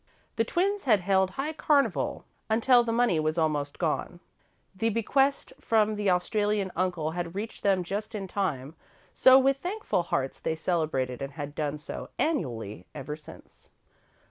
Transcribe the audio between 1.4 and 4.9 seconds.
carnival until the money was almost gone. The